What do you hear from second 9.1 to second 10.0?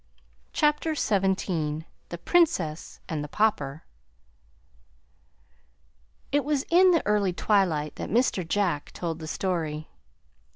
the story.